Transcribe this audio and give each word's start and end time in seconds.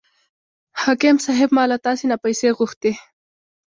حاکم 0.81 1.15
صاحب 1.25 1.49
ما 1.57 1.63
له 1.71 1.77
تاسې 1.85 2.05
نه 2.11 2.17
پیسې 2.23 2.47
غوښتې. 2.57 2.91